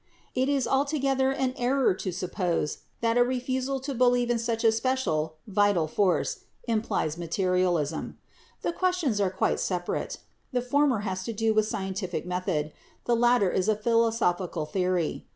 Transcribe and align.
It 0.33 0.49
is 0.49 0.67
altogether 0.67 1.29
an 1.31 1.53
error 1.57 1.93
to 1.93 2.11
suppose 2.11 2.79
that 3.01 3.19
a 3.19 3.23
refusal 3.23 3.79
to 3.81 3.93
believe 3.93 4.31
in 4.31 4.39
such 4.39 4.63
a 4.63 4.71
special 4.71 5.35
'vital 5.45 5.87
force' 5.87 6.45
implies 6.67 7.19
materialism. 7.19 8.17
The 8.63 8.73
questions 8.73 9.21
are 9.21 9.29
quite 9.29 9.59
sep 9.59 9.85
arate; 9.85 10.17
the 10.51 10.61
former 10.63 11.01
has 11.01 11.23
to 11.25 11.33
do 11.33 11.53
with 11.53 11.67
scientific 11.67 12.25
method, 12.25 12.73
the 13.05 13.15
latter 13.15 13.51
is 13.51 13.69
a 13.69 13.75
philosophical 13.75 14.65
theory. 14.65 15.27